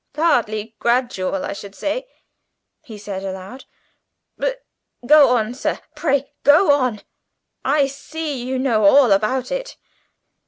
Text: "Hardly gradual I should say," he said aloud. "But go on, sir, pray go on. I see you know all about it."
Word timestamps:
"Hardly 0.15 0.75
gradual 0.79 1.45
I 1.45 1.53
should 1.53 1.75
say," 1.75 2.07
he 2.81 2.97
said 2.97 3.23
aloud. 3.23 3.65
"But 4.35 4.65
go 5.05 5.37
on, 5.37 5.53
sir, 5.53 5.79
pray 5.95 6.31
go 6.41 6.71
on. 6.71 7.01
I 7.63 7.85
see 7.85 8.43
you 8.43 8.57
know 8.57 8.83
all 8.85 9.11
about 9.11 9.51
it." 9.51 9.77